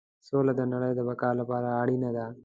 [0.27, 2.25] سوله د نړۍ د بقا لپاره اړینه ده.